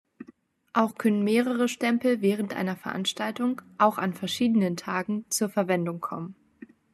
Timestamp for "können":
0.95-1.23